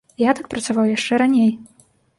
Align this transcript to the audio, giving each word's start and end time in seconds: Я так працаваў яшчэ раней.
Я 0.21 0.31
так 0.39 0.47
працаваў 0.55 0.89
яшчэ 0.97 1.13
раней. 1.25 1.51